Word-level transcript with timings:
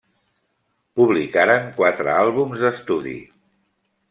Publicaren 1.01 1.69
quatre 1.83 2.11
àlbums 2.23 2.65
d'estudi. 2.65 3.15